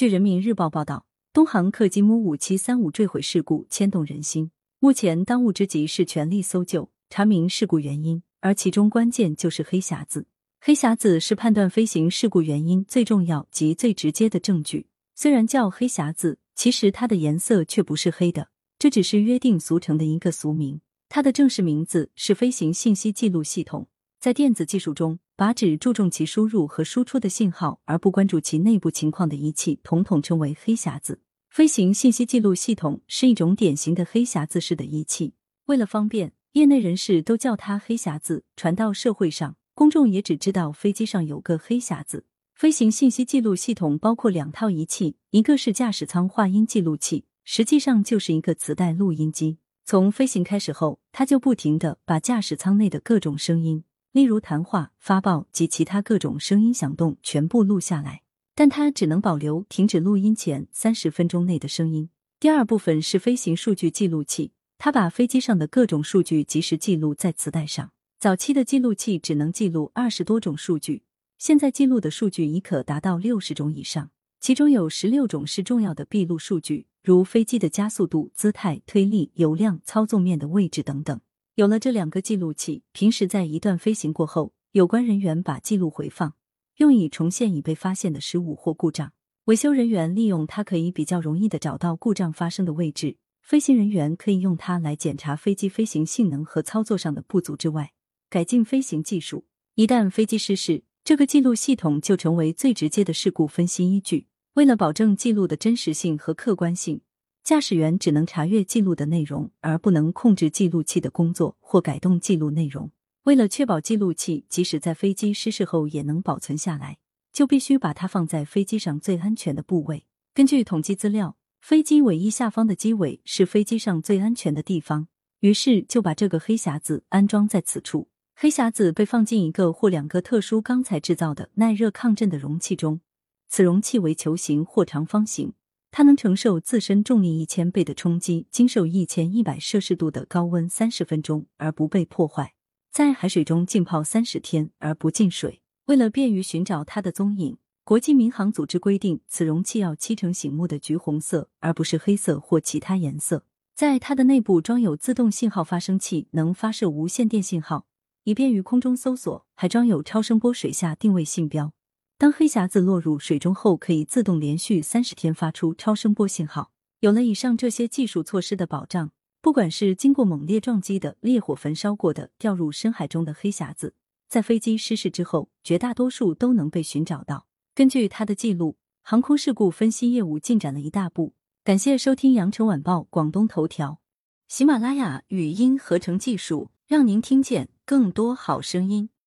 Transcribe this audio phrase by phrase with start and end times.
[0.00, 4.50] 据人民日报报道，东航客机 MU 五七三五坠毁事故牵动人心。
[4.78, 10.26] 目前当务之急是全力搜救，查明事故原因，而其中关键就是黑匣子。
[10.58, 14.86] 黑匣子是判断飞行事故原因最重要及最直接的证据。
[15.14, 18.48] 虽然叫黑匣子，其实它的颜色却不是黑的，
[18.78, 20.80] 这只是约定俗成的一个俗名。
[21.10, 23.86] 它的正式名字是飞行信息记录系统。
[24.18, 31.22] 在电子技术中，把只注重其输入和输出的信号，而不关注其内部情况的仪器，统统称为黑匣子。
[31.48, 35.32] 飞行信息记录系统是一种典型的黑匣子式的仪器。
[35.64, 38.44] 为了方便，业内人士都叫它黑匣子。
[38.54, 42.26] 传到社会上，公众也只知道飞机上有个黑匣子。
[42.54, 49.56] 飞行信息记录系统包括两套仪器，一个是驾驶舱话音记录器，实际上就是一个磁带录音机。
[49.86, 53.84] 从飞行开始后，它就不停的把驾驶舱内的各种声音。
[54.12, 58.22] 例如谈话、发报及其他各种声音响动全部录下来，
[58.56, 62.10] 但它只能保留停止录音前三十分钟内的声音。
[62.40, 67.92] 第二部分是飞行数据记录器，它把飞机上的各种数据及时记录在磁带上。
[68.18, 71.04] 早期的记录器只能记录二十多种数据，
[71.38, 81.20] 现在记录的数据已可达到六十种以上，其中有十六种是重要的闭路数据，如飞机的加速度、姿态、推力、油量、操纵面的位置等等。
[81.60, 86.32] 有了这两个记录器，平时在一段飞行过后，有关人员把记录回放，
[86.78, 89.12] 用以重现已被发现的失误或故障。
[89.44, 93.18] 维修人员利用它，可以比较容易的找到故障发生的位置。
[93.42, 97.92] 飞行人员可以用它来检查飞机飞行性能和操作上的不足之外，
[98.30, 99.44] 改进飞行技术。
[99.74, 104.28] 一旦飞机失事，这个记录系统就成为最直接的事故分析依据。
[104.54, 107.02] 为了保证记录的真实性和客观性。
[107.50, 112.92] 驾驶员只能查阅记录的内容，而不能控制记录器的工作或改动记录内容。
[113.24, 116.98] 为了确保记录器即使在飞机失事后也能保存下来，
[117.32, 120.06] 就必须把它放在飞机上最安全的部位。
[120.32, 125.08] 根据统计资料，飞机尾翼下方的机尾是飞机上最安全的地方，
[125.40, 128.06] 于是就把这个黑匣子安装在此处。
[128.36, 133.00] 黑匣子被放进一个或两个特殊钢材制造的耐热抗震的容器中，
[133.48, 135.52] 此容器为球形或长方形。
[135.90, 142.54] 它能承受自身重力一千倍的冲击，经受一千一百摄氏度的高温三十分钟而不被破坏，
[142.92, 145.60] 在海水中浸泡三十天而不进水。
[145.86, 153.44] 为了便于寻找它的踪影，国际民航组织规定，此容器要漆成醒目的橘红色，而不是黑色或其他颜色。
[153.74, 157.86] 在它的内部装有自动信号发生器，能发射无线电信号，
[158.22, 161.72] 以便于空中搜索，还装有超声波水下定位信标。
[162.20, 166.70] 当黑匣子落入水中后，可以自动连续三十天发出超声波信号。
[166.98, 173.94] 有了以上这些技术措施的保障，不管是经过猛烈撞击的、烈火焚烧过的、掉入深海中的黑匣子，
[174.28, 177.46] 在飞机失事之后，绝大多数都能被寻找到。
[177.74, 181.32] 根据他的记录，航空事故分析业务进展了一大步。
[181.64, 183.98] 感谢收听羊城晚报广东头条，
[184.46, 189.08] 喜马拉雅语音合成技术，让您听见更多好声音。